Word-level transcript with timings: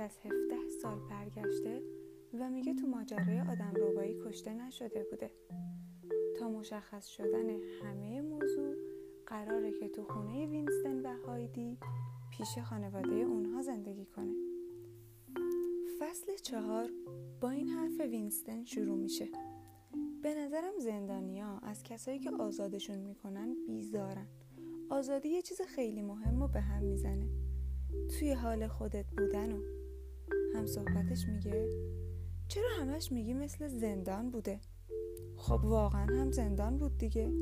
از 0.00 0.18
17 0.18 0.68
سال 0.82 0.98
برگشته 1.10 1.82
و 2.34 2.50
میگه 2.50 2.74
تو 2.74 2.86
ماجرای 2.86 3.40
آدم 3.40 3.72
ربایی 3.74 4.18
کشته 4.24 4.54
نشده 4.54 5.06
بوده. 5.10 5.30
تا 6.38 6.48
مشخص 6.48 7.06
شدن 7.06 7.50
همه 7.82 8.20
موضوع 8.20 8.74
قراره 9.26 9.72
که 9.72 9.88
تو 9.88 10.04
خونه 10.04 10.46
وینستن 10.46 11.00
و 11.06 11.16
هایدی 11.26 11.78
پیش 12.30 12.58
خانواده 12.58 13.14
اونها 13.14 13.62
زندگی 13.62 14.06
کنه. 14.06 14.34
فصل 16.00 16.36
چهار 16.42 16.90
با 17.40 17.50
این 17.50 17.68
حرف 17.68 18.00
وینستن 18.00 18.64
شروع 18.64 18.98
میشه. 18.98 19.28
به 20.22 20.34
نظرم 20.34 20.78
زندانیا 20.78 21.58
از 21.62 21.82
کسایی 21.82 22.18
که 22.18 22.30
آزادشون 22.30 22.98
می‌کنن 22.98 23.56
بیزارن. 23.66 24.26
آزادی 24.90 25.28
یه 25.28 25.42
چیز 25.42 25.60
خیلی 25.60 26.02
مهمو 26.02 26.48
به 26.48 26.60
هم 26.60 26.82
می‌زنه. 26.82 27.28
توی 28.18 28.32
حال 28.32 28.66
خودت 28.66 29.06
بودن 29.18 29.52
و 29.52 29.83
هم 30.54 30.66
صحبتش 30.66 31.28
میگه؟ 31.28 31.68
چرا 32.48 32.68
همش 32.80 33.12
میگی 33.12 33.34
مثل 33.34 33.68
زندان 33.68 34.30
بوده؟ 34.30 34.60
خب 35.36 35.60
واقعا 35.64 36.06
هم 36.20 36.32
زندان 36.32 36.78
بود 36.78 36.98
دیگه. 36.98 37.32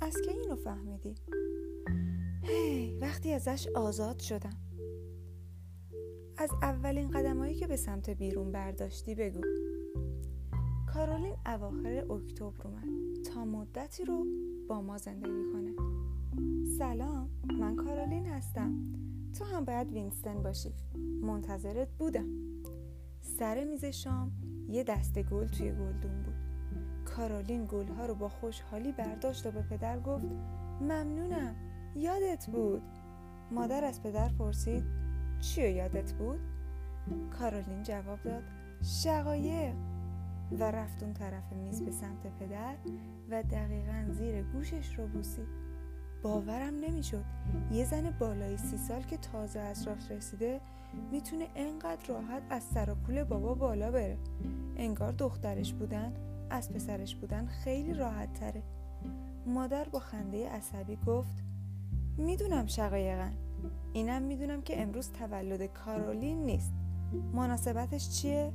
از 0.00 0.20
که 0.24 0.30
اینو 0.30 0.56
فهمیدی؟ 0.56 1.14
هی 2.42 2.98
وقتی 3.00 3.32
ازش 3.32 3.68
آزاد 3.74 4.18
شدم. 4.18 4.56
از 6.36 6.50
اولین 6.62 7.10
قدمایی 7.10 7.54
که 7.54 7.66
به 7.66 7.76
سمت 7.76 8.10
بیرون 8.10 8.52
برداشتی 8.52 9.14
بگو. 9.14 9.40
کارولین 10.94 11.34
اواخر 11.46 12.12
اکتبر 12.12 12.66
اومد. 12.66 13.22
تا 13.22 13.44
مدتی 13.44 14.04
رو 14.04 14.26
با 14.68 14.82
ما 14.82 14.98
زندگی 14.98 15.52
کنه. 15.52 15.72
سلام 16.78 17.30
من 17.60 17.76
کارولین 17.76 18.26
هستم. 18.26 18.74
تو 19.32 19.44
هم 19.44 19.64
باید 19.64 19.92
وینستن 19.92 20.42
باشی. 20.42 20.74
منتظرت 21.22 21.88
بودم. 21.98 22.26
سر 23.20 23.64
میز 23.64 23.84
شام 23.84 24.32
یه 24.68 24.84
دسته 24.84 25.22
گل 25.22 25.46
توی 25.46 25.70
گلدون 25.70 26.22
بود. 26.22 26.34
کارولین 27.04 27.66
گلها 27.70 28.06
رو 28.06 28.14
با 28.14 28.28
خوشحالی 28.28 28.92
برداشت 28.92 29.46
و 29.46 29.50
به 29.50 29.62
پدر 29.62 30.00
گفت 30.00 30.24
ممنونم 30.80 31.54
یادت 31.96 32.46
بود. 32.46 32.82
مادر 33.50 33.84
از 33.84 34.02
پدر 34.02 34.28
پرسید 34.28 34.84
چی 35.40 35.70
یادت 35.70 36.12
بود؟ 36.12 36.40
کارولین 37.38 37.82
جواب 37.82 38.22
داد 38.22 38.42
شقایق. 38.82 39.74
و 40.58 40.70
رفت 40.70 41.02
اون 41.02 41.12
طرف 41.12 41.52
میز 41.52 41.82
به 41.82 41.90
سمت 41.90 42.26
پدر 42.40 42.74
و 43.30 43.42
دقیقا 43.42 44.04
زیر 44.10 44.42
گوشش 44.42 44.98
رو 44.98 45.06
بوسید. 45.06 45.61
باورم 46.22 46.74
نمی‌شد. 46.74 47.24
یه 47.72 47.84
زن 47.84 48.10
بالای 48.10 48.56
سی 48.56 48.76
سال 48.76 49.02
که 49.02 49.16
تازه 49.16 49.60
از 49.60 49.82
راه 49.82 50.08
رسیده 50.10 50.60
می‌تونه 51.12 51.48
انقدر 51.56 52.06
راحت 52.08 52.42
از 52.50 52.62
سر 52.62 52.90
و 52.90 52.94
کول 52.94 53.24
بابا 53.24 53.54
بالا 53.54 53.90
بره. 53.90 54.18
انگار 54.76 55.12
دخترش 55.12 55.72
بودن 55.72 56.12
از 56.50 56.72
پسرش 56.72 57.14
بودن 57.14 57.46
خیلی 57.46 57.94
راحت 57.94 58.32
تره 58.32 58.62
مادر 59.46 59.88
با 59.88 59.98
خنده 59.98 60.48
عصبی 60.48 60.98
گفت 61.06 61.42
می‌دونم 62.16 62.66
شقایقن. 62.66 63.32
اینم 63.92 64.22
می‌دونم 64.22 64.62
که 64.62 64.82
امروز 64.82 65.12
تولد 65.12 65.66
کارولین 65.66 66.44
نیست. 66.44 66.72
مناسبتش 67.32 68.08
چیه؟ 68.08 68.52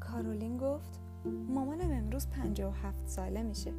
کارولین 0.00 0.56
گفت 0.56 1.00
مامانم 1.48 1.90
امروز 1.90 2.26
پنجه 2.28 2.66
و 2.66 2.70
هفت 2.70 3.08
ساله 3.08 3.42
میشه. 3.42 3.72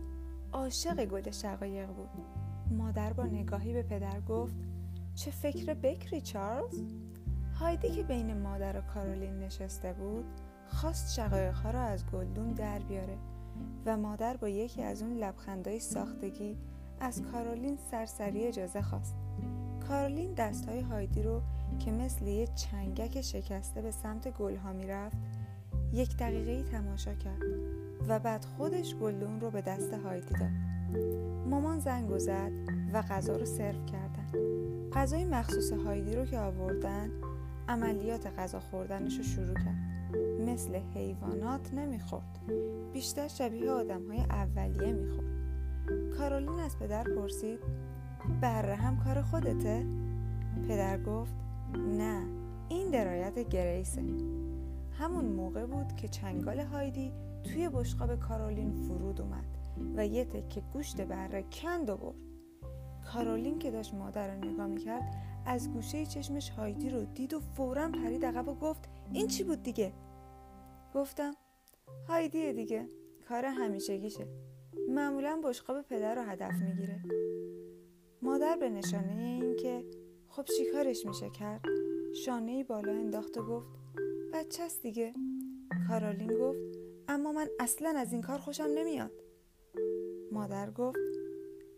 عاشق 0.53 1.05
گل 1.05 1.31
شقایق 1.31 1.87
بود. 1.87 2.09
مادر 2.71 3.13
با 3.13 3.23
نگاهی 3.23 3.73
به 3.73 3.83
پدر 3.83 4.21
گفت 4.21 4.55
چه 5.15 5.31
فکر 5.31 5.73
بکری 5.73 6.21
چارلز؟ 6.21 6.81
هایدی 7.59 7.89
که 7.89 8.03
بین 8.03 8.37
مادر 8.37 8.77
و 8.77 8.81
کارولین 8.81 9.39
نشسته 9.39 9.93
بود 9.93 10.25
خواست 10.67 11.19
ها 11.19 11.71
را 11.71 11.81
از 11.81 12.05
گلدون 12.05 12.51
در 12.51 12.79
بیاره 12.79 13.17
و 13.85 13.97
مادر 13.97 14.37
با 14.37 14.49
یکی 14.49 14.83
از 14.83 15.01
اون 15.01 15.13
لبخندهای 15.13 15.79
ساختگی 15.79 16.57
از 16.99 17.21
کارولین 17.21 17.77
سرسری 17.91 18.47
اجازه 18.47 18.81
خواست 18.81 19.15
کارولین 19.87 20.33
دستهای 20.33 20.81
هایدی 20.81 21.23
رو 21.23 21.41
که 21.79 21.91
مثل 21.91 22.27
یه 22.27 22.47
چنگک 22.47 23.21
شکسته 23.21 23.81
به 23.81 23.91
سمت 23.91 24.37
گلها 24.37 24.73
می‌رفت 24.73 25.17
یک 25.93 26.17
دقیقه 26.17 26.51
ای 26.51 26.63
تماشا 26.63 27.13
کرد 27.13 27.41
و 28.07 28.19
بعد 28.19 28.45
خودش 28.45 28.95
گلدون 28.95 29.41
رو 29.41 29.51
به 29.51 29.61
دست 29.61 29.93
هایدی 29.93 30.33
داد 30.33 30.72
مامان 31.49 31.79
زنگ 31.79 32.17
زد 32.17 32.51
و 32.93 33.01
غذا 33.01 33.35
رو 33.35 33.45
سرو 33.45 33.85
کردن. 33.85 34.39
غذای 34.93 35.25
مخصوص 35.25 35.71
هایدی 35.71 36.15
رو 36.15 36.25
که 36.25 36.39
آوردن 36.39 37.09
عملیات 37.67 38.27
غذا 38.39 38.59
خوردنش 38.59 39.17
رو 39.17 39.23
شروع 39.23 39.53
کرد. 39.53 39.93
مثل 40.47 40.75
حیوانات 40.75 41.73
نمی‌خورد. 41.73 42.39
بیشتر 42.93 43.27
شبیه 43.27 43.71
آدم 43.71 44.07
های 44.07 44.19
اولیه 44.19 44.93
می‌خورد. 44.93 45.27
کارولین 46.17 46.59
از 46.59 46.79
پدر 46.79 47.03
پرسید 47.03 47.59
بره 48.41 48.75
هم 48.75 49.03
کار 49.03 49.21
خودته؟ 49.21 49.85
پدر 50.67 51.03
گفت 51.03 51.35
نه 51.97 52.25
این 52.69 52.91
درایت 52.91 53.49
گریسه. 53.49 54.01
همون 54.99 55.25
موقع 55.25 55.65
بود 55.65 55.95
که 55.95 56.07
چنگال 56.07 56.59
هایدی 56.59 57.11
توی 57.43 57.69
بشقاب 57.69 58.19
کارولین 58.19 58.71
فرود 58.71 59.21
اومد. 59.21 59.45
و 59.95 60.07
یه 60.07 60.25
تکه 60.25 60.61
گوشت 60.73 61.01
بره 61.01 61.45
کند 61.51 61.85
برد. 61.85 62.15
کارولین 63.13 63.59
که 63.59 63.71
داشت 63.71 63.93
مادر 63.93 64.35
رو 64.35 64.45
نگاه 64.45 64.67
می‌کرد 64.67 65.03
از 65.45 65.71
گوشه 65.71 66.05
چشمش 66.05 66.49
هایدی 66.49 66.89
رو 66.89 67.05
دید 67.05 67.33
و 67.33 67.39
فورا 67.39 67.89
پرید 67.89 68.25
عقب 68.25 68.47
و 68.47 68.53
گفت 68.53 68.89
این 69.13 69.27
چی 69.27 69.43
بود 69.43 69.63
دیگه؟ 69.63 69.93
گفتم 70.95 71.33
هایدیه 72.07 72.53
دیگه 72.53 72.87
کار 73.29 73.45
همیشگیشه. 73.45 74.27
معمولا 74.89 75.41
بشقاب 75.43 75.81
پدر 75.81 76.15
رو 76.15 76.21
هدف 76.21 76.53
می‌گیره. 76.53 77.03
مادر 78.21 78.57
به 78.59 78.69
نشانه 78.69 79.21
این 79.21 79.55
که 79.55 79.85
خب 80.27 80.43
چیکارش 80.57 81.05
میشه 81.05 81.29
کرد 81.29 81.61
شانه 82.25 82.63
بالا 82.63 82.91
انداخت 82.91 83.37
و 83.37 83.43
گفت 83.43 83.67
بچه 84.33 84.63
دیگه. 84.81 85.13
کارولین 85.87 86.33
گفت 86.33 86.79
اما 87.07 87.31
من 87.31 87.47
اصلا 87.59 87.93
از 87.97 88.13
این 88.13 88.21
کار 88.21 88.39
خوشم 88.39 88.67
نمیاد. 88.77 89.22
مادر 90.33 90.71
گفت 90.71 90.99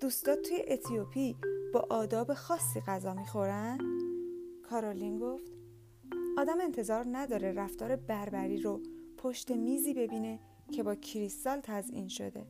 دوستات 0.01 0.41
توی 0.41 0.63
اتیوپی 0.67 1.35
با 1.73 1.87
آداب 1.89 2.33
خاصی 2.33 2.79
غذا 2.79 3.13
می‌خورن؟ 3.13 3.77
کارولین 4.63 5.19
گفت 5.19 5.51
آدم 6.37 6.61
انتظار 6.61 7.05
نداره 7.11 7.51
رفتار 7.51 7.95
بربری 7.95 8.57
رو 8.57 8.81
پشت 9.17 9.51
میزی 9.51 9.93
ببینه 9.93 10.39
که 10.71 10.83
با 10.83 10.95
کریستال 10.95 11.59
تزئین 11.63 12.07
شده. 12.07 12.45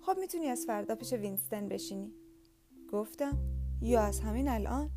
خب 0.00 0.16
می‌تونی 0.20 0.46
از 0.46 0.64
فردا 0.66 0.94
پیش 0.94 1.12
وینستن 1.12 1.68
بشینی. 1.68 2.12
گفتم 2.92 3.38
یا 3.82 4.00
از 4.00 4.20
همین 4.20 4.48
الان؟ 4.48 4.90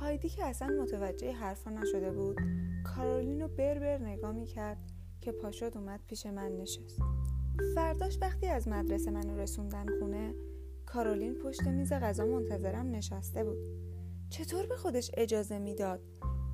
هایدی 0.00 0.28
که 0.28 0.44
اصلا 0.44 0.82
متوجه 0.82 1.32
حرفا 1.32 1.70
نشده 1.70 2.10
بود 2.10 2.36
کارولین 2.96 3.40
رو 3.40 3.48
بر 3.48 3.78
بر 3.78 3.98
نگاه 3.98 4.32
می‌کرد 4.32 4.78
که 5.20 5.32
پاشد 5.32 5.72
اومد 5.74 6.00
پیش 6.06 6.26
من 6.26 6.56
نشست. 6.56 7.00
فرداش 7.74 8.18
وقتی 8.20 8.46
از 8.46 8.68
مدرسه 8.68 9.10
منو 9.10 9.38
رسوندن 9.38 9.86
خونه 9.98 10.34
کارولین 10.86 11.34
پشت 11.34 11.62
میز 11.66 11.92
غذا 11.92 12.26
منتظرم 12.26 12.90
نشسته 12.90 13.44
بود. 13.44 13.58
چطور 14.30 14.66
به 14.66 14.76
خودش 14.76 15.10
اجازه 15.14 15.58
می‌داد 15.58 16.00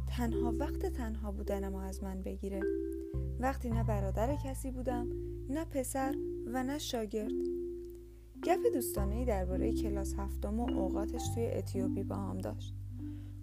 تنها 0.06 0.54
وقت 0.58 0.86
تنها 0.86 1.32
بودنم 1.32 1.74
از 1.74 2.02
من 2.02 2.22
بگیره؟ 2.22 2.60
وقتی 3.40 3.70
نه 3.70 3.84
برادر 3.84 4.36
کسی 4.44 4.70
بودم 4.70 5.08
نه 5.48 5.64
پسر 5.64 6.14
و 6.46 6.62
نه 6.62 6.78
شاگرد. 6.78 7.32
گپ 8.44 8.58
دوستانه 8.74 9.24
درباره 9.24 9.72
کلاس 9.72 10.14
هفتم 10.14 10.60
و 10.60 10.70
اوقاتش 10.70 11.28
توی 11.34 11.46
اتیوپی 11.46 12.02
با 12.02 12.16
هم 12.16 12.38
داشت. 12.38 12.74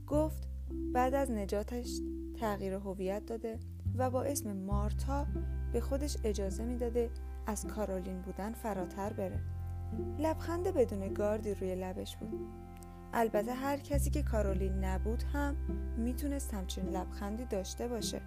گفت 0.07 0.47
بعد 0.93 1.13
از 1.13 1.31
نجاتش 1.31 1.99
تغییر 2.39 2.73
هویت 2.73 3.25
داده 3.25 3.59
و 3.97 4.09
با 4.09 4.23
اسم 4.23 4.57
مارتا 4.57 5.27
به 5.73 5.81
خودش 5.81 6.17
اجازه 6.23 6.65
می‌داده 6.65 7.09
از 7.47 7.67
کارولین 7.67 8.21
بودن 8.21 8.53
فراتر 8.53 9.13
بره. 9.13 9.39
لبخند 10.19 10.67
بدون 10.67 11.13
گاردی 11.13 11.53
روی 11.53 11.75
لبش 11.75 12.17
بود. 12.17 12.47
البته 13.13 13.53
هر 13.53 13.77
کسی 13.77 14.09
که 14.09 14.23
کارولین 14.23 14.83
نبود 14.83 15.23
هم 15.23 15.55
می‌تونست 15.97 16.53
همچین 16.53 16.85
لبخندی 16.85 17.45
داشته 17.45 17.87
باشه. 17.87 18.21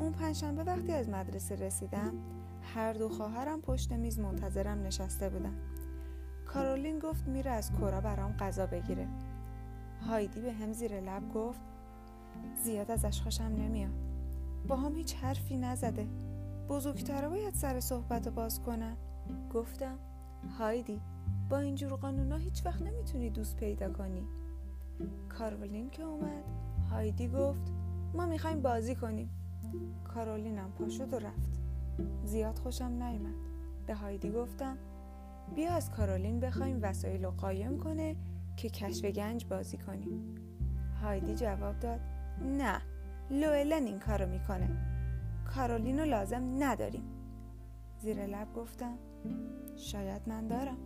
اون 0.00 0.12
پنجشنبه 0.12 0.64
وقتی 0.64 0.92
از 0.92 1.08
مدرسه 1.08 1.54
رسیدم 1.54 2.14
هر 2.74 2.92
دو 2.92 3.08
خواهرم 3.08 3.60
پشت 3.60 3.92
میز 3.92 4.18
منتظرم 4.18 4.82
نشسته 4.82 5.28
بودن. 5.28 5.54
کارولین 6.46 6.98
گفت 6.98 7.28
میره 7.28 7.50
از 7.50 7.72
کورا 7.72 8.00
برام 8.00 8.32
غذا 8.32 8.66
بگیره. 8.66 9.08
هایدی 10.00 10.40
به 10.40 10.52
هم 10.52 10.72
زیر 10.72 11.00
لب 11.00 11.32
گفت 11.34 11.60
زیاد 12.64 12.90
ازش 12.90 13.20
خوشم 13.20 13.44
نمیاد. 13.44 13.92
با 14.68 14.76
هم 14.76 14.94
هیچ 14.94 15.14
حرفی 15.14 15.56
نزده. 15.56 16.06
بزرگتره 16.68 17.28
باید 17.28 17.54
سر 17.54 17.80
صحبت 17.80 18.28
باز 18.28 18.60
کنن. 18.60 18.96
گفتم 19.54 19.98
هایدی 20.58 21.00
با 21.50 21.58
اینجور 21.58 21.92
قانونا 21.92 22.36
هیچ 22.36 22.66
وقت 22.66 22.82
نمی‌تونی 22.82 23.30
دوست 23.30 23.56
پیدا 23.56 23.92
کنی. 23.92 24.26
کارولین 25.28 25.90
که 25.90 26.02
اومد 26.02 26.44
هایدی 26.90 27.28
گفت 27.28 27.72
ما 28.14 28.26
می‌خوایم 28.26 28.62
بازی 28.62 28.94
کنیم. 28.94 29.30
کارولینم 30.04 30.72
پا 30.72 30.88
شد 30.88 31.14
و 31.14 31.18
رفت. 31.18 31.60
زیاد 32.24 32.58
خوشم 32.58 33.02
نیامد 33.02 33.34
به 33.86 33.94
هایدی 33.94 34.30
گفتم 34.30 34.76
بیا 35.54 35.70
از 35.70 35.90
کارولین 35.90 36.40
بخوایم 36.40 36.78
وسایل 36.82 37.24
رو 37.24 37.30
قایم 37.30 37.78
کنه 37.78 38.16
که 38.56 38.68
کشف 38.68 39.04
گنج 39.04 39.46
بازی 39.46 39.78
کنیم. 39.78 40.34
هایدی 41.02 41.34
جواب 41.34 41.78
داد 41.78 42.00
نه 42.42 42.80
لوئلن 43.30 43.86
این 43.86 43.98
کارو 43.98 44.28
می‌کنه. 44.28 44.91
کارولین 45.44 45.98
رو 45.98 46.04
لازم 46.04 46.42
نداریم. 46.58 47.04
زیر 47.98 48.26
لب 48.26 48.52
گفتم 48.54 48.98
شاید 49.76 50.28
من 50.28 50.46
دارم. 50.46 50.78